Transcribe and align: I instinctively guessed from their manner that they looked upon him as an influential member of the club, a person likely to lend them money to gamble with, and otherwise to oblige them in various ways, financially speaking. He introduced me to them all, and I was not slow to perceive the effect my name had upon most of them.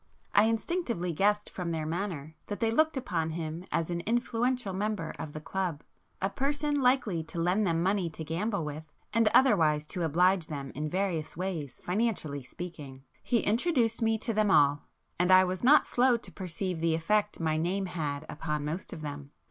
I 0.33 0.45
instinctively 0.45 1.13
guessed 1.13 1.47
from 1.51 1.69
their 1.69 1.85
manner 1.85 2.33
that 2.47 2.59
they 2.59 2.71
looked 2.71 2.97
upon 2.97 3.29
him 3.29 3.65
as 3.71 3.91
an 3.91 3.99
influential 4.07 4.73
member 4.73 5.13
of 5.19 5.31
the 5.33 5.39
club, 5.39 5.83
a 6.23 6.27
person 6.27 6.81
likely 6.81 7.21
to 7.25 7.39
lend 7.39 7.67
them 7.67 7.83
money 7.83 8.09
to 8.09 8.23
gamble 8.23 8.65
with, 8.65 8.91
and 9.13 9.27
otherwise 9.27 9.85
to 9.89 10.01
oblige 10.01 10.47
them 10.47 10.71
in 10.73 10.89
various 10.89 11.37
ways, 11.37 11.81
financially 11.85 12.41
speaking. 12.41 13.03
He 13.21 13.41
introduced 13.41 14.01
me 14.01 14.17
to 14.17 14.33
them 14.33 14.49
all, 14.49 14.87
and 15.19 15.29
I 15.31 15.43
was 15.43 15.63
not 15.63 15.85
slow 15.85 16.17
to 16.17 16.31
perceive 16.31 16.79
the 16.79 16.95
effect 16.95 17.39
my 17.39 17.57
name 17.57 17.85
had 17.85 18.25
upon 18.27 18.65
most 18.65 18.93
of 18.93 19.01
them. 19.01 19.29